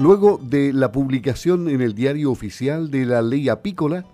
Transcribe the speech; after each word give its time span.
Luego 0.00 0.38
de 0.42 0.72
la 0.72 0.92
publicación 0.92 1.68
en 1.68 1.82
el 1.82 1.94
diario 1.94 2.30
oficial 2.30 2.90
de 2.90 3.04
la 3.04 3.20
ley 3.20 3.50
apícola, 3.50 4.06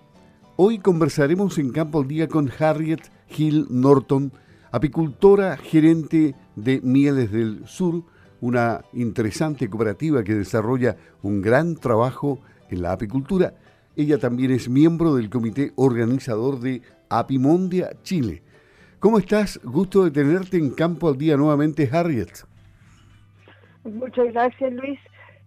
hoy 0.57 0.81
conversaremos 0.81 1.59
en 1.59 1.71
Campo 1.71 2.01
al 2.01 2.09
Día 2.09 2.27
con 2.27 2.51
Harriet 2.59 3.03
Hill 3.29 3.67
Norton, 3.71 4.33
apicultora 4.73 5.57
gerente 5.57 6.35
de 6.57 6.81
Mieles 6.81 7.31
del 7.31 7.65
Sur, 7.69 8.03
una 8.41 8.81
interesante 8.95 9.71
cooperativa 9.71 10.25
que 10.25 10.35
desarrolla 10.35 10.97
un 11.23 11.41
gran 11.41 11.77
trabajo 11.77 12.41
en 12.69 12.83
la 12.83 12.91
apicultura. 12.91 13.55
Ella 13.95 14.19
también 14.19 14.51
es 14.51 14.69
miembro 14.69 15.15
del 15.15 15.31
comité 15.31 15.73
organizador 15.77 16.59
de 16.59 16.83
Apimondia 17.09 17.91
Chile. 18.03 18.43
¿Cómo 18.99 19.21
estás? 19.21 19.61
Gusto 19.63 20.03
de 20.03 20.11
tenerte 20.11 20.57
en 20.57 20.71
Campo 20.71 21.09
al 21.09 21.17
Día 21.17 21.37
nuevamente, 21.37 21.89
Harriet. 21.93 22.45
Muchas 23.85 24.33
gracias, 24.33 24.73
Luis. 24.73 24.99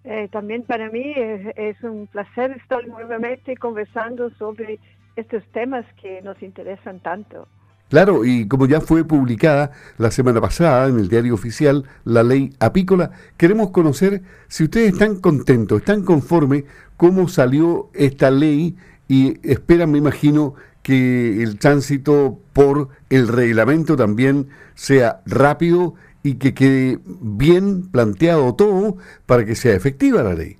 Eh, 0.03 0.29
también 0.31 0.63
para 0.63 0.89
mí 0.89 1.13
es, 1.15 1.83
un 1.83 2.07
placer 2.07 2.51
estar 2.51 2.87
nuevamente 2.87 3.55
conversando 3.57 4.29
sobre 4.31 4.79
estos 5.15 5.43
temas 5.51 5.85
que 6.01 6.21
nos 6.21 6.41
interesan 6.41 6.99
tanto. 7.01 7.47
Claro, 7.89 8.23
y 8.23 8.47
como 8.47 8.67
ya 8.67 8.81
fue 8.81 9.03
publicada 9.03 9.71
la 9.97 10.11
semana 10.11 10.39
pasada 10.39 10.87
en 10.87 10.99
el 10.99 11.09
diario 11.09 11.33
oficial 11.33 11.85
la 12.05 12.23
ley 12.23 12.53
apícola, 12.59 13.11
queremos 13.35 13.71
conocer 13.71 14.21
si 14.47 14.65
ustedes 14.65 14.93
están 14.93 15.19
contentos, 15.19 15.79
están 15.79 16.03
conformes 16.03 16.65
cómo 16.97 17.27
salió 17.27 17.89
esta 17.93 18.29
ley 18.29 18.77
y 19.07 19.39
esperan, 19.49 19.91
me 19.91 19.97
imagino, 19.97 20.53
que 20.83 21.43
el 21.43 21.59
tránsito 21.59 22.39
por 22.53 22.89
el 23.09 23.27
reglamento 23.27 23.95
también 23.95 24.47
sea 24.75 25.21
rápido 25.25 25.95
y 26.23 26.37
que 26.37 26.53
quede 26.53 26.99
bien 27.05 27.89
planteado 27.91 28.55
todo 28.55 28.97
para 29.25 29.45
que 29.45 29.55
sea 29.55 29.75
efectiva 29.75 30.23
la 30.23 30.33
ley. 30.33 30.57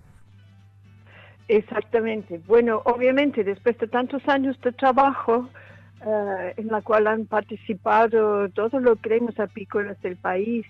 Exactamente. 1.47 2.39
Bueno, 2.47 2.81
obviamente, 2.85 3.43
después 3.43 3.77
de 3.79 3.87
tantos 3.87 4.27
años 4.27 4.59
de 4.61 4.71
trabajo 4.71 5.49
eh, 6.05 6.53
en 6.57 6.67
la 6.67 6.81
cual 6.81 7.07
han 7.07 7.25
participado 7.25 8.47
todos 8.49 8.81
los 8.81 9.01
gremios 9.01 9.37
apícolas 9.39 10.01
del 10.01 10.15
país, 10.15 10.65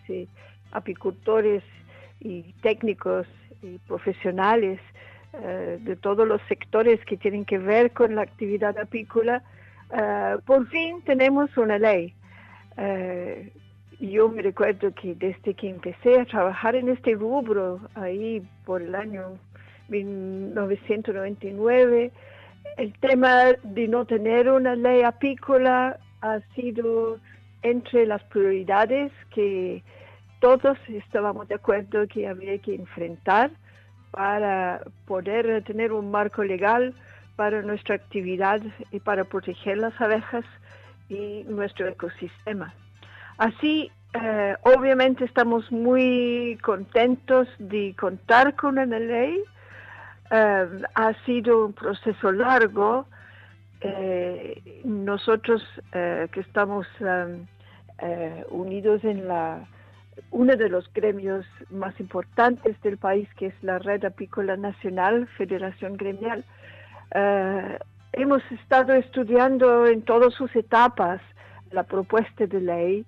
apicultores 0.71 1.63
y 2.19 2.53
técnicos 2.61 3.27
y 3.61 3.77
profesionales 3.79 4.79
eh, 5.33 5.77
de 5.81 5.95
todos 5.97 6.27
los 6.27 6.41
sectores 6.47 6.99
que 7.05 7.17
tienen 7.17 7.45
que 7.45 7.59
ver 7.59 7.91
con 7.91 8.15
la 8.15 8.23
actividad 8.23 8.75
apícola, 8.79 9.43
eh, 9.95 10.37
por 10.45 10.67
fin 10.69 11.01
tenemos 11.03 11.55
una 11.57 11.77
ley 11.77 12.15
yo 13.99 14.29
me 14.29 14.41
recuerdo 14.41 14.93
que 14.93 15.13
desde 15.15 15.53
que 15.53 15.69
empecé 15.69 16.21
a 16.21 16.25
trabajar 16.25 16.75
en 16.75 16.89
este 16.89 17.13
rubro, 17.15 17.79
ahí 17.95 18.41
por 18.65 18.81
el 18.81 18.95
año 18.95 19.37
1999, 19.89 22.11
el 22.77 22.93
tema 22.99 23.53
de 23.63 23.87
no 23.87 24.05
tener 24.05 24.49
una 24.49 24.75
ley 24.75 25.03
apícola 25.03 25.99
ha 26.21 26.39
sido 26.55 27.19
entre 27.61 28.05
las 28.05 28.23
prioridades 28.23 29.11
que 29.33 29.83
todos 30.39 30.77
estábamos 30.87 31.49
de 31.49 31.55
acuerdo 31.55 32.07
que 32.07 32.27
había 32.27 32.57
que 32.59 32.75
enfrentar 32.75 33.51
para 34.11 34.81
poder 35.05 35.63
tener 35.65 35.91
un 35.91 36.09
marco 36.09 36.43
legal 36.43 36.93
para 37.35 37.61
nuestra 37.61 37.95
actividad 37.95 38.61
y 38.91 38.99
para 38.99 39.25
proteger 39.25 39.77
las 39.77 39.99
abejas 39.99 40.45
y 41.09 41.43
nuestro 41.47 41.87
ecosistema. 41.87 42.73
Así, 43.39 43.89
eh, 44.21 44.55
obviamente 44.63 45.23
estamos 45.23 45.71
muy 45.71 46.59
contentos 46.61 47.47
de 47.57 47.95
contar 47.97 48.53
con 48.57 48.77
una 48.77 48.99
ley. 48.99 49.41
Eh, 50.29 50.67
ha 50.93 51.13
sido 51.25 51.67
un 51.67 51.71
proceso 51.71 52.33
largo. 52.33 53.07
Eh, 53.79 54.81
nosotros 54.83 55.63
que 55.93 56.39
estamos 56.41 56.85
unidos 58.49 59.05
en 59.05 59.29
la 59.29 59.65
uno 60.31 60.57
de 60.57 60.67
los 60.67 60.91
gremios 60.93 61.45
más 61.69 61.97
importantes 62.01 62.79
del 62.81 62.97
país, 62.97 63.29
que 63.35 63.45
es 63.47 63.63
la 63.63 63.79
Red 63.79 64.03
Apícola 64.03 64.57
Nacional, 64.57 65.27
Federación 65.37 65.95
Gremial, 65.95 66.43
hemos 68.11 68.43
estado 68.51 68.93
estudiando 68.95 69.85
en 69.85 70.01
todas 70.01 70.33
sus 70.33 70.53
etapas 70.57 71.21
la 71.71 71.83
propuesta 71.83 72.45
de 72.45 72.59
ley 72.59 73.05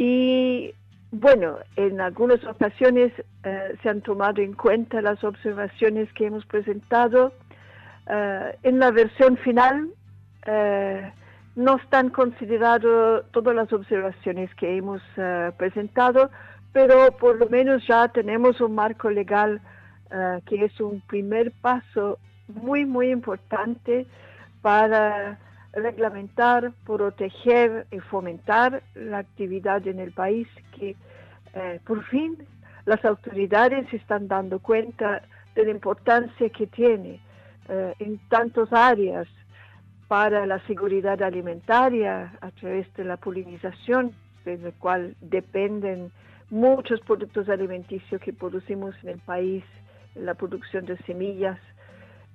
y 0.00 0.74
bueno, 1.12 1.58
en 1.76 2.00
algunas 2.00 2.42
ocasiones 2.44 3.12
eh, 3.44 3.76
se 3.82 3.88
han 3.90 4.00
tomado 4.00 4.40
en 4.40 4.54
cuenta 4.54 5.02
las 5.02 5.22
observaciones 5.22 6.10
que 6.14 6.24
hemos 6.24 6.46
presentado. 6.46 7.34
Eh, 8.08 8.58
en 8.62 8.78
la 8.78 8.92
versión 8.92 9.36
final 9.36 9.90
eh, 10.46 11.12
no 11.54 11.76
están 11.76 12.08
consideradas 12.08 13.26
todas 13.30 13.54
las 13.54 13.70
observaciones 13.74 14.48
que 14.54 14.78
hemos 14.78 15.02
presentado, 15.58 16.30
pero 16.72 17.14
por 17.18 17.36
lo 17.36 17.50
menos 17.50 17.86
ya 17.86 18.08
tenemos 18.08 18.58
un 18.62 18.74
marco 18.74 19.10
legal 19.10 19.60
que 20.46 20.64
es 20.64 20.80
un 20.80 21.02
primer 21.02 21.52
paso 21.60 22.18
muy, 22.48 22.86
muy 22.86 23.10
importante 23.10 24.06
para 24.62 25.38
reglamentar, 25.72 26.72
proteger 26.84 27.86
y 27.90 27.98
fomentar 28.00 28.82
la 28.94 29.18
actividad 29.18 29.86
en 29.86 30.00
el 30.00 30.12
país 30.12 30.48
que 30.76 30.96
eh, 31.54 31.80
por 31.84 32.04
fin 32.04 32.36
las 32.86 33.04
autoridades 33.04 33.92
están 33.92 34.28
dando 34.28 34.58
cuenta 34.58 35.22
de 35.54 35.64
la 35.64 35.70
importancia 35.70 36.48
que 36.48 36.66
tiene 36.66 37.20
eh, 37.68 37.94
en 37.98 38.18
tantas 38.28 38.72
áreas 38.72 39.28
para 40.08 40.44
la 40.46 40.58
seguridad 40.66 41.22
alimentaria 41.22 42.32
a 42.40 42.50
través 42.50 42.92
de 42.94 43.04
la 43.04 43.16
polinización, 43.16 44.12
de 44.44 44.58
la 44.58 44.72
cual 44.72 45.14
dependen 45.20 46.10
muchos 46.50 47.00
productos 47.02 47.48
alimenticios 47.48 48.20
que 48.20 48.32
producimos 48.32 48.94
en 49.04 49.10
el 49.10 49.18
país, 49.20 49.62
la 50.16 50.34
producción 50.34 50.84
de 50.86 50.96
semillas, 51.04 51.60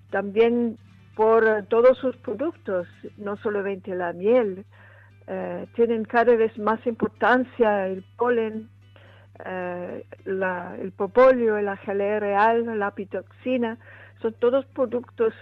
también 0.09 0.77
por 1.15 1.65
todos 1.69 1.97
sus 1.97 2.15
productos, 2.17 2.87
no 3.17 3.37
solamente 3.37 3.95
la 3.95 4.13
miel, 4.13 4.65
eh, 5.27 5.65
tienen 5.75 6.05
cada 6.05 6.35
vez 6.35 6.57
más 6.57 6.85
importancia 6.85 7.87
el 7.87 8.03
polen, 8.17 8.69
eh, 9.43 10.05
el 10.25 10.91
propóleo, 10.91 11.59
la 11.61 11.77
jalea 11.77 12.19
real, 12.19 12.77
la 12.77 12.91
pitoxina, 12.91 13.77
son 14.21 14.33
todos 14.33 14.65
productos 14.67 15.33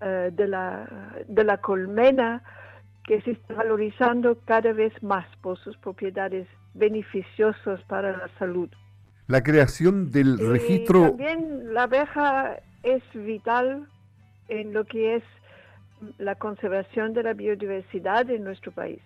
eh, 0.00 0.30
de, 0.32 0.48
la, 0.48 0.86
de 1.26 1.44
la 1.44 1.58
colmena 1.58 2.42
que 3.04 3.20
se 3.22 3.32
están 3.32 3.56
valorizando 3.56 4.38
cada 4.44 4.72
vez 4.72 4.92
más 5.02 5.26
por 5.40 5.58
sus 5.58 5.76
propiedades 5.78 6.46
beneficiosas 6.74 7.80
para 7.88 8.12
la 8.12 8.28
salud. 8.38 8.68
La 9.26 9.42
creación 9.42 10.10
del 10.10 10.38
registro... 10.38 11.02
También 11.02 11.72
la 11.72 11.84
abeja 11.84 12.58
es 12.82 13.02
vital 13.14 13.86
en 14.50 14.72
lo 14.72 14.84
que 14.84 15.16
es 15.16 15.22
la 16.18 16.34
conservación 16.34 17.12
de 17.12 17.22
la 17.22 17.34
biodiversidad 17.34 18.28
en 18.30 18.44
nuestro 18.44 18.72
país. 18.72 19.00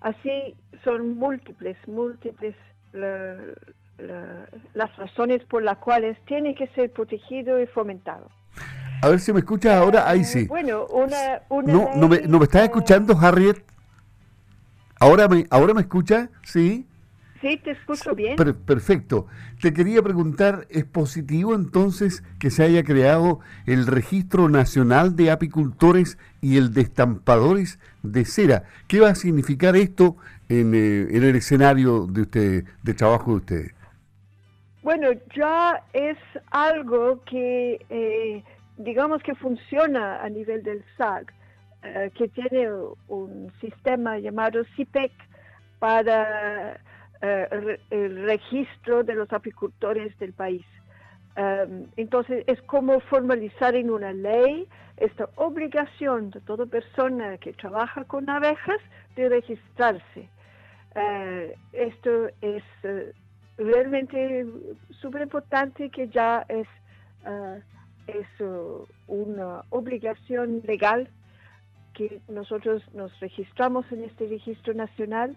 Así 0.00 0.54
son 0.84 1.16
múltiples, 1.16 1.76
múltiples 1.86 2.54
las 2.92 4.96
razones 4.96 5.44
por 5.44 5.62
las 5.62 5.78
cuales 5.78 6.16
tiene 6.26 6.54
que 6.54 6.66
ser 6.68 6.92
protegido 6.92 7.60
y 7.60 7.66
fomentado. 7.66 8.30
A 9.02 9.08
ver 9.08 9.20
si 9.20 9.32
me 9.32 9.40
escuchas 9.40 9.74
ahora, 9.74 10.08
ahí 10.08 10.24
sí. 10.24 10.46
Bueno, 10.46 10.86
una... 10.86 11.42
no, 11.50 11.90
no, 11.94 12.08
me, 12.08 12.20
¿No 12.22 12.38
me 12.38 12.44
estás 12.44 12.64
escuchando, 12.64 13.16
Harriet? 13.16 13.62
¿Ahora 14.98 15.28
me, 15.28 15.46
¿Ahora 15.50 15.74
me 15.74 15.82
escucha? 15.82 16.30
Sí. 16.42 16.87
Sí, 17.40 17.56
te 17.58 17.70
escucho 17.72 18.14
bien. 18.14 18.36
perfecto. 18.66 19.26
Te 19.60 19.72
quería 19.72 20.02
preguntar, 20.02 20.66
¿es 20.70 20.84
positivo 20.84 21.54
entonces 21.54 22.24
que 22.40 22.50
se 22.50 22.64
haya 22.64 22.82
creado 22.82 23.40
el 23.66 23.86
Registro 23.86 24.48
Nacional 24.48 25.14
de 25.14 25.30
Apicultores 25.30 26.18
y 26.40 26.56
el 26.56 26.72
de 26.72 26.80
Estampadores 26.82 27.78
de 28.02 28.24
Cera? 28.24 28.64
¿Qué 28.88 29.00
va 29.00 29.10
a 29.10 29.14
significar 29.14 29.76
esto 29.76 30.16
en, 30.48 30.74
eh, 30.74 31.06
el 31.12 31.24
escenario 31.36 32.06
de 32.06 32.22
usted, 32.22 32.64
de 32.82 32.94
trabajo 32.94 33.32
de 33.32 33.36
ustedes? 33.36 33.74
Bueno, 34.82 35.10
ya 35.36 35.84
es 35.92 36.16
algo 36.50 37.22
que, 37.24 37.78
eh, 37.90 38.42
digamos 38.78 39.22
que 39.22 39.34
funciona 39.34 40.22
a 40.22 40.28
nivel 40.28 40.62
del 40.62 40.82
SAG, 40.96 41.26
eh, 41.84 42.10
que 42.16 42.28
tiene 42.28 42.68
un 43.06 43.52
sistema 43.60 44.18
llamado 44.18 44.64
CIPEC 44.74 45.12
para 45.78 46.80
eh, 47.20 47.78
el 47.90 48.24
registro 48.24 49.02
de 49.02 49.14
los 49.14 49.32
apicultores 49.32 50.16
del 50.18 50.32
país. 50.32 50.64
Em, 51.34 51.86
entonces, 51.96 52.44
es 52.46 52.60
como 52.62 53.00
formalizar 53.00 53.74
en 53.74 53.90
una 53.90 54.12
ley 54.12 54.68
esta 54.96 55.28
obligación 55.36 56.30
de 56.30 56.40
toda 56.40 56.66
persona 56.66 57.36
que 57.38 57.52
trabaja 57.52 58.04
con 58.04 58.28
abejas 58.30 58.80
de 59.16 59.28
registrarse. 59.28 60.28
Eh, 60.94 61.54
esto 61.72 62.28
es 62.40 62.62
eh, 62.84 63.12
realmente 63.56 64.46
súper 65.00 65.22
importante 65.22 65.90
que 65.90 66.08
ya 66.08 66.44
es, 66.48 66.66
es 68.06 68.26
una 69.08 69.62
obligación 69.70 70.62
legal 70.64 71.08
que 71.94 72.20
nosotros 72.28 72.82
nos 72.94 73.18
registramos 73.18 73.90
en 73.90 74.04
este 74.04 74.28
registro 74.28 74.72
nacional 74.72 75.36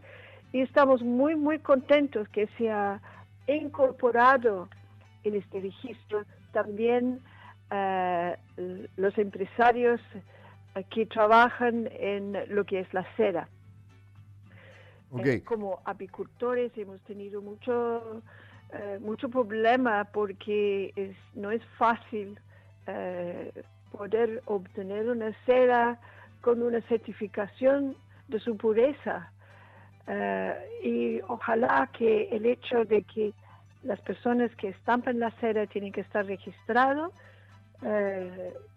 y 0.52 0.62
estamos 0.62 1.02
muy, 1.02 1.36
muy 1.36 1.60
contentos 1.60 2.28
que 2.30 2.48
se 2.58 2.70
ha 2.70 3.02
incorporado 3.48 4.70
en 5.24 5.36
este 5.36 5.62
registro 5.62 6.24
también 6.52 7.22
uh, 7.72 8.36
los 8.98 9.18
empresarios 9.18 10.02
que 10.90 11.06
trabajan 11.06 11.90
en 11.92 12.38
lo 12.48 12.66
que 12.66 12.80
es 12.80 12.94
la 12.94 13.06
seda. 13.16 13.48
Eh, 15.20 15.42
como 15.44 15.80
apicultores 15.84 16.72
hemos 16.78 17.02
tenido 17.02 17.42
mucho, 17.42 18.22
eh, 18.72 18.98
mucho 19.02 19.28
problema 19.28 20.06
porque 20.06 20.94
es, 20.96 21.18
no 21.34 21.52
es 21.52 21.62
fácil 21.78 22.40
eh, 22.88 23.52
poder 23.92 24.42
obtener 24.46 25.10
una 25.10 25.36
seda 25.46 26.00
con 26.40 26.62
una 26.62 26.80
certificación 26.84 27.98
de 28.30 28.40
su 28.40 28.56
pureza. 28.56 29.32
Y 30.84 31.22
ojalá 31.28 31.90
que 31.98 32.30
el 32.32 32.46
hecho 32.46 32.84
de 32.86 33.04
que 33.04 33.34
las 33.84 34.00
personas 34.02 34.54
que 34.56 34.70
estampan 34.70 35.20
la 35.20 35.32
seda 35.40 35.68
tienen 35.68 35.92
que 35.92 36.02
estar 36.02 36.26
registrados 36.26 37.12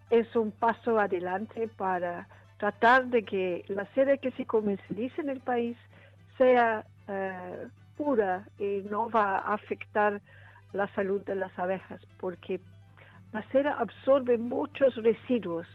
es 0.09 0.35
un 0.35 0.51
paso 0.51 0.99
adelante 0.99 1.67
para 1.75 2.27
tratar 2.57 3.07
de 3.07 3.23
que 3.23 3.65
la 3.67 3.85
seda 3.93 4.17
que 4.17 4.31
se 4.31 4.45
comercialice 4.45 5.21
en 5.21 5.29
el 5.29 5.39
país 5.39 5.77
sea 6.37 6.85
eh, 7.07 7.67
pura 7.97 8.47
y 8.59 8.83
no 8.89 9.09
va 9.09 9.39
a 9.39 9.53
afectar 9.53 10.21
la 10.73 10.87
salud 10.93 11.21
de 11.25 11.35
las 11.35 11.57
abejas, 11.57 12.01
porque 12.19 12.59
la 13.33 13.41
cera 13.51 13.73
absorbe 13.79 14.37
muchos 14.37 14.95
residuos 14.95 15.67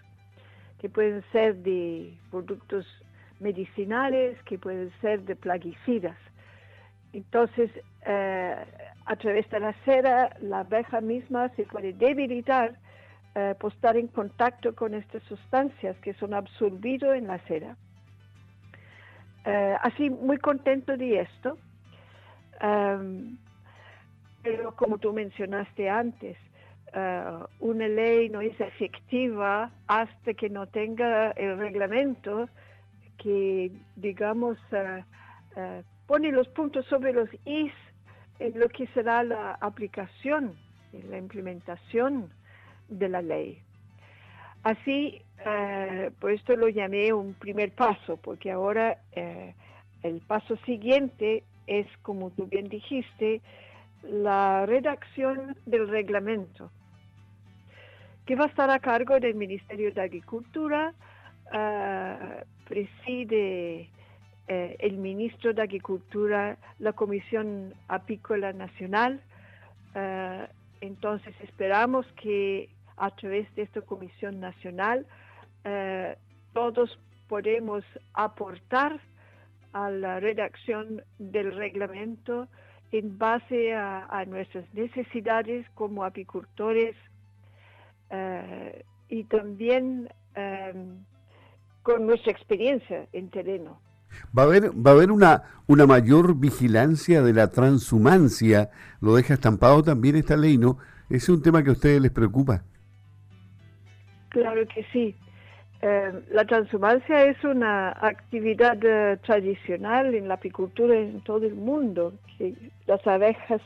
que 0.79 0.89
pueden 0.89 1.23
ser 1.33 1.57
de 1.57 2.15
productos 2.31 2.87
medicinales, 3.41 4.41
que 4.45 4.59
pueden 4.59 4.93
ser 5.01 5.23
de 5.23 5.37
plaguicidas. 5.37 6.17
Entonces, 7.13 7.71
eh, 8.07 8.57
a 9.07 9.17
través 9.17 9.49
de 9.51 9.61
la 9.61 9.73
cera, 9.85 10.37
la 10.41 10.61
abeja 10.61 11.01
misma 11.01 11.49
se 11.51 11.65
puede 11.65 11.93
debilitar 11.93 12.75
eh, 13.35 13.55
por 13.59 13.73
estar 13.73 13.97
en 13.97 14.09
contacto 14.09 14.75
con 14.75 14.95
estas 14.95 15.23
sustancias 15.25 15.97
que 15.99 16.15
son 16.15 16.35
absorbidas 16.35 17.17
en 17.17 17.27
la 17.27 17.39
cera. 17.41 17.77
Eh, 19.45 19.77
así, 19.81 20.11
muy 20.11 20.39
contento 20.39 20.97
de 20.97 21.21
esto. 21.21 21.59
pero 24.43 24.75
como 24.77 24.99
tú 24.99 25.13
mencionaste 25.13 25.89
antes, 25.89 26.37
una 27.61 27.89
ley 27.89 28.29
no 28.29 28.41
es 28.41 28.59
efectiva 28.61 29.71
hasta 29.87 30.35
que 30.35 30.51
no 30.51 30.67
tenga 30.67 31.31
el 31.33 31.57
reglamento 31.59 32.49
que, 33.23 33.71
digamos, 33.97 34.59
uh, 34.73 35.03
pone 36.07 36.33
los 36.33 36.49
puntos 36.49 36.87
sobre 36.87 37.13
los 37.13 37.29
is 37.45 37.73
en 38.39 38.59
lo 38.59 38.69
que 38.69 38.87
será 38.89 39.23
la 39.23 39.53
aplicación 39.61 40.57
la 41.09 41.19
implementación 41.19 42.31
de 42.89 43.09
la 43.09 43.23
ley. 43.23 43.63
Así, 44.63 45.23
eh, 45.47 46.11
por 46.19 46.33
esto 46.33 46.57
lo 46.57 46.69
llamé 46.69 47.13
un 47.13 47.35
primer 47.35 47.73
paso, 47.73 48.17
porque 48.19 48.51
ahora 48.51 48.99
eh, 49.13 49.55
el 50.03 50.21
paso 50.21 50.57
siguiente 50.67 51.45
es, 51.67 51.87
como 52.03 52.31
tú 52.31 52.47
bien 52.47 52.69
dijiste, 52.69 53.41
la 54.03 54.67
redacción 54.67 55.57
del 55.67 55.89
reglamento, 55.89 56.71
que 58.27 58.37
va 58.37 58.45
a 58.45 58.49
estar 58.49 58.71
a 58.71 58.79
cargo 58.81 59.19
del 59.19 59.35
Ministerio 59.35 59.93
de 59.93 60.03
Agricultura, 60.03 60.93
eh, 61.53 62.45
preside 62.67 63.91
el 64.49 64.97
ministro 64.97 65.55
de 65.55 65.63
Agricultura 65.63 66.59
la 66.81 66.93
Comisión 66.93 67.73
Apícola 67.87 68.53
Nacional. 68.53 69.23
entonces 70.81 71.35
esperamos 71.41 72.05
que 72.21 72.69
a 73.01 73.11
través 73.11 73.53
de 73.55 73.63
esta 73.63 73.81
Comisión 73.81 74.41
Nacional, 74.41 75.07
eh, 75.65 76.17
todos 76.53 76.99
podemos 77.29 77.83
aportar 78.13 79.01
a 79.73 79.91
la 79.91 80.21
redacción 80.21 81.03
del 81.19 81.55
reglamento 81.57 82.47
en 82.93 83.19
base 83.19 83.73
a, 83.75 84.25
nuestras 84.27 84.65
necesidades 84.75 85.67
como 85.75 86.05
apicultores 86.05 86.95
eh, 88.11 88.85
y 89.09 89.25
también 89.25 90.11
eh, 90.35 90.75
con 91.83 92.07
nuestra 92.07 92.33
experiencia 92.33 93.07
en 93.13 93.31
terreno. 93.31 93.81
Va 94.37 94.43
a 94.43 94.47
haber, 94.47 94.71
va 94.71 94.91
a 94.91 94.95
haber 94.95 95.13
una, 95.13 95.43
una 95.67 95.87
mayor 95.87 96.39
vigilancia 96.39 97.23
de 97.23 97.33
la 97.33 97.51
transhumancia, 97.51 98.71
lo 99.01 99.15
deja 99.15 99.35
estampado 99.35 99.83
también 99.83 100.17
esta 100.17 100.37
ley, 100.37 100.59
¿no? 100.59 100.79
¿Es 101.09 101.29
un 101.29 101.43
tema 101.43 101.63
que 101.63 101.71
a 101.71 101.73
ustedes 101.73 102.01
les 102.01 102.11
preocupa? 102.11 102.63
Claro 104.31 104.67
que 104.73 104.85
sí. 104.93 105.17
Eh, 105.83 106.13
la 106.31 106.45
transhumancia 106.45 107.25
es 107.25 107.43
una 107.43 107.91
actividad 107.91 108.79
eh, 108.83 109.17
tradicional 109.25 110.15
en 110.15 110.29
la 110.29 110.35
apicultura 110.35 110.95
en 110.95 111.23
todo 111.23 111.47
el 111.47 111.55
mundo, 111.55 112.13
que 112.37 112.55
las 112.87 113.05
abejas 113.07 113.63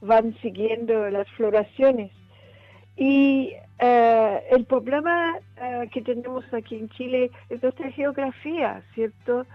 van 0.00 0.34
siguiendo 0.40 1.10
las 1.10 1.28
floraciones. 1.32 2.10
Y 2.96 3.52
eh, 3.78 4.42
el 4.50 4.64
problema 4.64 5.38
que 5.92 6.02
tenemos 6.02 6.44
aquí 6.52 6.76
en 6.76 6.88
Chile 6.90 7.30
es 7.48 7.62
nuestra 7.62 7.90
geografía, 7.92 8.82
¿cierto? 8.94 9.46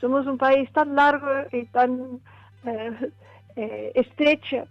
Somos 0.00 0.26
un 0.26 0.38
país 0.38 0.70
tan 0.72 0.94
largo 0.94 1.46
y 1.52 1.64
tan 1.66 2.20
estrecho 3.94 4.66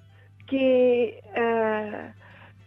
que 0.48 1.21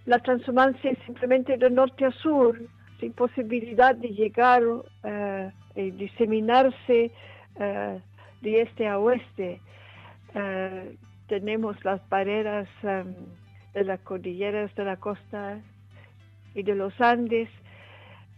la 0.06 0.18
transhumancia 0.18 0.90
es 0.90 0.98
simplemente 1.06 1.56
de 1.56 1.70
norte 1.70 2.04
a 2.04 2.10
sur, 2.10 2.58
sin 2.98 3.12
posibilidad 3.12 3.94
de 3.94 4.08
llegar 4.08 4.62
eh, 5.04 5.50
y 5.74 5.90
diseminarse 5.92 7.10
eh, 7.58 8.00
de 8.40 8.62
este 8.62 8.88
a 8.88 8.98
oeste. 8.98 9.60
Eh, 10.34 10.96
tenemos 11.28 11.82
las 11.84 12.00
barreras 12.08 12.68
de 12.82 13.84
las 13.84 14.00
cordilleras 14.00 14.74
de 14.74 14.84
la 14.84 14.96
costa 14.96 15.60
y 16.54 16.62
de 16.62 16.74
los 16.74 16.98
Andes 17.00 17.48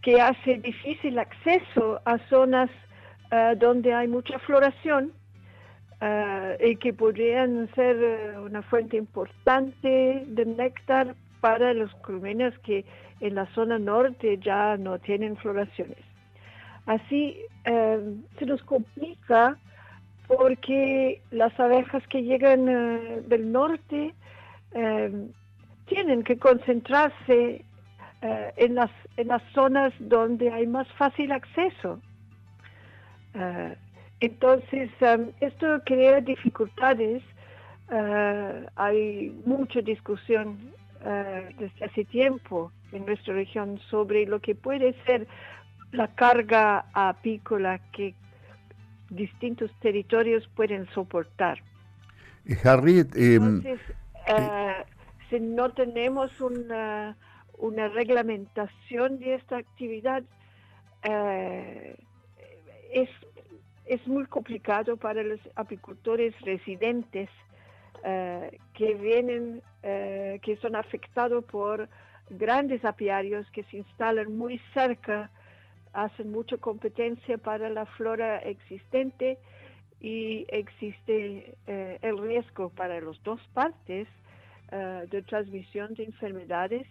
que 0.02 0.20
hace 0.20 0.58
difícil 0.58 1.18
acceso 1.18 2.00
a 2.04 2.18
zonas 2.28 2.70
donde 3.58 3.94
hay 3.94 4.08
mucha 4.08 4.38
floración 4.40 5.12
y 6.60 6.76
que 6.76 6.92
podrían 6.92 7.72
ser 7.74 8.36
una 8.38 8.60
fuente 8.62 8.98
importante 8.98 10.24
de 10.26 10.44
néctar 10.44 11.14
para 11.40 11.72
los 11.74 11.92
crímenes 12.02 12.56
que 12.60 12.84
en 13.20 13.34
la 13.34 13.46
zona 13.54 13.78
norte 13.78 14.38
ya 14.38 14.76
no 14.76 14.98
tienen 14.98 15.36
floraciones. 15.36 15.98
Así 16.86 17.36
eh, 17.64 18.14
se 18.38 18.46
nos 18.46 18.62
complica 18.62 19.56
porque 20.26 21.20
las 21.30 21.58
abejas 21.58 22.02
que 22.08 22.22
llegan 22.22 22.68
eh, 22.68 23.22
del 23.26 23.52
norte 23.52 24.14
eh, 24.72 25.28
tienen 25.86 26.22
que 26.24 26.38
concentrarse 26.38 27.64
en, 28.22 28.74
las, 28.74 28.90
en 29.16 29.28
las 29.28 29.42
zonas 29.52 29.92
donde 29.98 30.50
hay 30.50 30.66
más 30.66 30.86
fácil 30.92 31.32
acceso. 31.32 32.00
entonces, 34.20 34.90
esto 35.40 35.82
crea 35.84 36.20
dificultades. 36.20 37.22
hay 38.76 39.34
mucha 39.44 39.80
discusión 39.80 40.72
eh, 41.04 41.54
desde 41.58 41.84
hace 41.84 42.04
tiempo 42.04 42.70
en 42.92 43.04
nuestra 43.06 43.34
región 43.34 43.80
sobre 43.90 44.24
lo 44.24 44.38
que 44.40 44.54
puede 44.54 44.94
ser 45.04 45.26
la 45.90 46.06
carga 46.14 46.84
apícola 46.92 47.80
que 47.90 48.14
distintos 49.10 49.72
territorios 49.80 50.48
pueden 50.54 50.88
soportar. 50.90 51.58
Eh, 52.46 52.56
Harriet, 52.62 53.16
em, 53.16 53.32
Entonces, 53.34 53.80
eh, 54.28 54.84
si 55.28 55.40
no 55.40 55.70
tenemos 55.70 56.40
una, 56.40 57.16
una, 57.62 57.88
reglamentación 57.88 59.18
de 59.18 59.34
esta 59.34 59.56
actividad, 59.56 60.22
es, 62.92 63.08
es 63.86 64.06
muy 64.06 64.26
complicado 64.26 64.96
para 64.96 65.22
los 65.22 65.40
apicultores 65.56 66.38
residentes 66.42 67.28
eh, 68.04 68.58
que 68.74 68.94
vienen, 68.94 69.62
eh, 69.82 70.40
que 70.42 70.56
son 70.56 70.76
afectados 70.76 71.44
por 71.44 71.88
grandes 72.30 72.84
apiarios 72.84 73.48
que 73.50 73.64
se 73.64 73.78
instalan 73.78 74.36
muy 74.36 74.60
cerca, 74.74 75.30
hacen 75.92 76.30
mucha 76.30 76.56
competencia 76.56 77.38
para 77.38 77.68
la 77.68 77.86
flora 77.86 78.38
existente 78.38 79.38
y 80.00 80.46
existe 80.48 81.54
eh, 81.66 81.98
el 82.02 82.18
riesgo 82.18 82.70
para 82.70 83.00
las 83.00 83.22
dos 83.22 83.40
partes 83.52 84.08
eh, 84.70 85.06
de 85.10 85.22
transmisión 85.22 85.94
de 85.94 86.04
enfermedades 86.04 86.86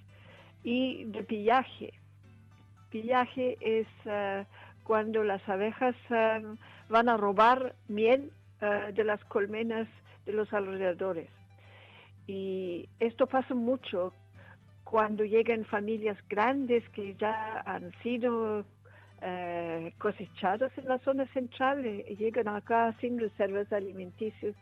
y 0.63 1.05
de 1.05 1.23
pillaje. 1.23 1.93
Pillaje 2.89 3.57
es 3.61 3.87
eh, 4.05 4.45
cuando 4.83 5.23
las 5.23 5.47
abejas 5.47 5.95
van 6.89 7.09
a 7.09 7.17
robar 7.17 7.75
miel 7.87 8.31
de 8.59 9.03
las 9.03 9.23
colmenas 9.25 9.87
de 10.25 10.33
los 10.33 10.51
alrededores. 10.53 11.29
Y 12.27 12.87
esto 12.99 13.25
pasa 13.27 13.55
mucho 13.55 14.13
cuando 14.83 15.23
llegan 15.23 15.65
familias 15.65 16.17
grandes 16.29 16.87
que 16.89 17.15
ya 17.15 17.61
han 17.65 17.91
sido 18.03 18.65
eh, 19.21 19.93
cosechadas 19.97 20.75
en 20.77 20.85
la 20.85 20.99
zona 20.99 21.25
central 21.27 21.85
y 21.85 22.15
llegan 22.17 22.47
acá 22.47 22.93
sin 22.99 23.19
reservas 23.19 23.71
alimenticias 23.71 24.55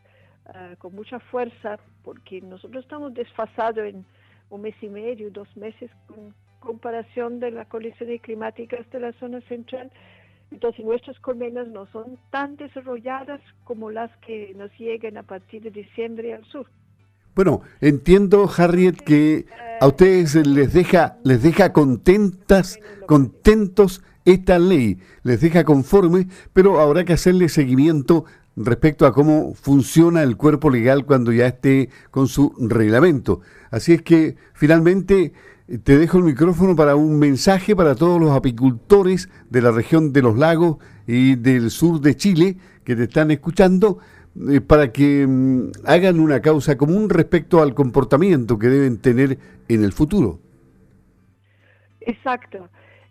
eh, 0.54 0.76
con 0.78 0.94
mucha 0.94 1.18
fuerza 1.18 1.78
porque 2.04 2.40
nosotros 2.40 2.84
estamos 2.84 3.14
desfasados 3.14 3.84
en 3.86 4.04
un 4.50 4.62
mes 4.62 4.74
y 4.82 4.88
medio, 4.88 5.30
dos 5.30 5.48
meses 5.56 5.90
con 6.06 6.34
comparación 6.60 7.40
de 7.40 7.50
las 7.50 7.66
condiciones 7.68 8.20
climáticas 8.20 8.88
de 8.90 9.00
la 9.00 9.12
zona 9.14 9.40
central. 9.42 9.90
Entonces 10.50 10.84
nuestras 10.84 11.18
colmenas 11.20 11.68
no 11.68 11.86
son 11.86 12.18
tan 12.30 12.56
desarrolladas 12.56 13.40
como 13.64 13.90
las 13.90 14.10
que 14.18 14.52
nos 14.56 14.70
llegan 14.78 15.16
a 15.16 15.22
partir 15.22 15.62
de 15.62 15.70
diciembre 15.70 16.34
al 16.34 16.44
sur. 16.46 16.66
Bueno, 17.34 17.62
entiendo, 17.80 18.50
Harriet, 18.54 18.96
que 18.96 19.46
a 19.80 19.86
ustedes 19.86 20.34
les 20.46 20.72
deja, 20.74 21.16
les 21.22 21.42
deja 21.42 21.72
contentas, 21.72 22.78
contentos 23.06 24.02
esta 24.24 24.58
ley, 24.58 24.98
les 25.22 25.40
deja 25.40 25.64
conforme, 25.64 26.26
pero 26.52 26.80
habrá 26.80 27.04
que 27.04 27.12
hacerle 27.12 27.48
seguimiento 27.48 28.24
respecto 28.64 29.06
a 29.06 29.12
cómo 29.12 29.54
funciona 29.54 30.22
el 30.22 30.36
cuerpo 30.36 30.70
legal 30.70 31.06
cuando 31.06 31.32
ya 31.32 31.46
esté 31.46 31.88
con 32.10 32.28
su 32.28 32.54
reglamento. 32.58 33.40
Así 33.70 33.92
es 33.92 34.02
que 34.02 34.36
finalmente 34.54 35.32
te 35.84 35.98
dejo 35.98 36.18
el 36.18 36.24
micrófono 36.24 36.74
para 36.74 36.96
un 36.96 37.18
mensaje 37.18 37.76
para 37.76 37.94
todos 37.94 38.20
los 38.20 38.32
apicultores 38.32 39.28
de 39.50 39.62
la 39.62 39.70
región 39.70 40.12
de 40.12 40.22
los 40.22 40.36
lagos 40.36 40.78
y 41.06 41.36
del 41.36 41.70
sur 41.70 42.00
de 42.00 42.16
Chile 42.16 42.56
que 42.84 42.96
te 42.96 43.04
están 43.04 43.30
escuchando 43.30 43.98
eh, 44.50 44.60
para 44.60 44.92
que 44.92 45.26
mm, 45.26 45.70
hagan 45.86 46.20
una 46.20 46.40
causa 46.40 46.76
común 46.76 47.08
respecto 47.08 47.62
al 47.62 47.74
comportamiento 47.74 48.58
que 48.58 48.68
deben 48.68 49.00
tener 49.00 49.38
en 49.68 49.84
el 49.84 49.92
futuro. 49.92 50.40
Exacto. 52.00 52.68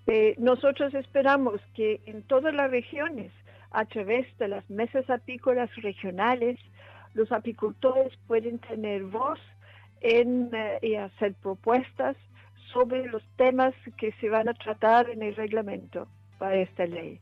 Eh, 0.07 0.35
nosotros 0.39 0.93
esperamos 0.95 1.61
que 1.75 2.01
en 2.05 2.23
todas 2.23 2.53
las 2.53 2.71
regiones, 2.71 3.31
a 3.71 3.85
través 3.85 4.25
de 4.37 4.47
las 4.47 4.67
mesas 4.69 5.09
apícolas 5.09 5.69
regionales, 5.77 6.59
los 7.13 7.31
apicultores 7.31 8.15
pueden 8.27 8.59
tener 8.59 9.03
voz 9.03 9.39
en, 10.01 10.49
eh, 10.53 10.79
y 10.81 10.95
hacer 10.95 11.33
propuestas 11.35 12.15
sobre 12.71 13.07
los 13.07 13.23
temas 13.35 13.73
que 13.97 14.11
se 14.13 14.29
van 14.29 14.47
a 14.47 14.53
tratar 14.53 15.09
en 15.09 15.23
el 15.23 15.35
reglamento 15.35 16.07
para 16.37 16.55
esta 16.55 16.85
ley. 16.85 17.19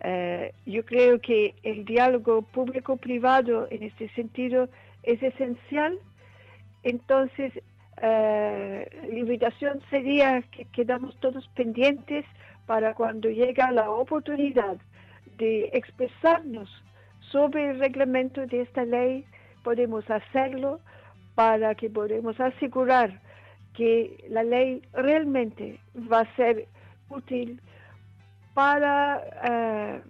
Eh, 0.00 0.52
yo 0.64 0.84
creo 0.84 1.20
que 1.20 1.54
el 1.64 1.84
diálogo 1.84 2.42
público-privado 2.42 3.66
en 3.70 3.82
este 3.82 4.08
sentido 4.10 4.68
es 5.02 5.22
esencial. 5.22 5.98
Entonces, 6.84 7.52
eh, 8.00 8.88
la 9.10 9.18
invitación 9.18 9.80
sería 9.90 10.42
que 10.42 10.66
quedamos 10.66 11.18
todos 11.18 11.48
pendientes 11.56 12.24
para 12.66 12.94
cuando 12.94 13.28
llega 13.28 13.72
la 13.72 13.90
oportunidad 13.90 14.76
de 15.38 15.70
expresarnos 15.72 16.68
sobre 17.32 17.70
el 17.70 17.78
reglamento 17.78 18.46
de 18.46 18.62
esta 18.62 18.84
ley, 18.84 19.24
podemos 19.62 20.08
hacerlo 20.10 20.80
para 21.34 21.74
que 21.74 21.88
podamos 21.88 22.38
asegurar 22.40 23.20
que 23.74 24.24
la 24.28 24.42
ley 24.42 24.82
realmente 24.92 25.78
va 26.10 26.20
a 26.20 26.36
ser 26.36 26.66
útil 27.10 27.60
para, 28.54 29.22
eh, 29.44 30.02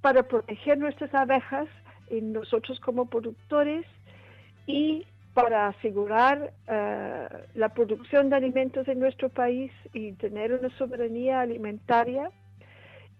para 0.00 0.22
proteger 0.22 0.78
nuestras 0.78 1.14
abejas 1.14 1.68
y 2.10 2.22
nosotros 2.22 2.80
como 2.80 3.06
productores 3.06 3.84
y 4.66 5.04
para 5.34 5.68
asegurar 5.68 6.52
eh, 6.66 7.28
la 7.54 7.68
producción 7.68 8.30
de 8.30 8.36
alimentos 8.36 8.88
en 8.88 8.98
nuestro 8.98 9.28
país 9.28 9.70
y 9.92 10.12
tener 10.12 10.52
una 10.52 10.70
soberanía 10.78 11.40
alimentaria 11.40 12.30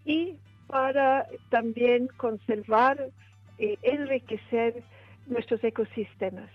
y 0.05 0.39
para 0.69 1.27
también 1.51 2.09
conservar 2.17 3.11
y 3.59 3.79
enriquecer 3.83 4.83
nuestros 5.27 5.63
ecosistemas. 5.65 6.49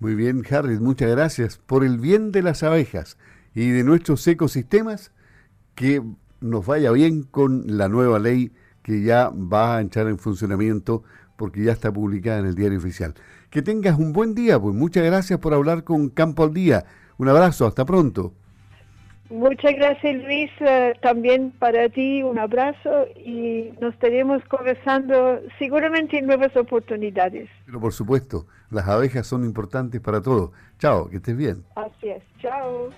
Muy 0.00 0.14
bien, 0.14 0.42
Harry, 0.50 0.78
muchas 0.80 1.10
gracias 1.10 1.58
por 1.58 1.84
el 1.84 1.98
bien 1.98 2.32
de 2.32 2.42
las 2.42 2.62
abejas 2.62 3.18
y 3.54 3.70
de 3.70 3.84
nuestros 3.84 4.26
ecosistemas. 4.26 5.12
Que 5.74 6.02
nos 6.40 6.66
vaya 6.66 6.90
bien 6.90 7.22
con 7.22 7.78
la 7.78 7.88
nueva 7.88 8.18
ley 8.18 8.50
que 8.82 9.02
ya 9.02 9.30
va 9.30 9.76
a 9.76 9.80
entrar 9.80 10.08
en 10.08 10.18
funcionamiento 10.18 11.04
porque 11.36 11.62
ya 11.62 11.72
está 11.72 11.92
publicada 11.92 12.40
en 12.40 12.46
el 12.46 12.54
diario 12.54 12.78
oficial. 12.78 13.14
Que 13.48 13.62
tengas 13.62 13.98
un 13.98 14.12
buen 14.12 14.34
día, 14.34 14.58
pues 14.60 14.74
muchas 14.74 15.04
gracias 15.04 15.38
por 15.38 15.54
hablar 15.54 15.84
con 15.84 16.08
Campo 16.08 16.44
al 16.44 16.52
Día. 16.52 16.84
Un 17.16 17.28
abrazo, 17.28 17.66
hasta 17.66 17.84
pronto. 17.84 18.34
Muchas 19.32 19.72
gracias 19.76 20.22
Luis, 20.22 20.50
eh, 20.60 20.92
también 21.00 21.52
para 21.58 21.88
ti 21.88 22.22
un 22.22 22.38
abrazo 22.38 23.06
y 23.16 23.72
nos 23.80 23.94
estaremos 23.94 24.44
conversando 24.44 25.40
seguramente 25.58 26.18
en 26.18 26.26
nuevas 26.26 26.54
oportunidades. 26.54 27.48
Pero 27.64 27.80
por 27.80 27.94
supuesto, 27.94 28.46
las 28.70 28.86
abejas 28.86 29.26
son 29.26 29.46
importantes 29.46 30.02
para 30.02 30.20
todos. 30.20 30.50
Chao, 30.78 31.08
que 31.08 31.16
estés 31.16 31.34
bien. 31.34 31.64
Así 31.76 32.10
es, 32.10 32.22
chao. 32.42 32.92